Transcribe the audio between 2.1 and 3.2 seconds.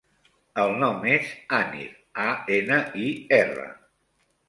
a, ena, i,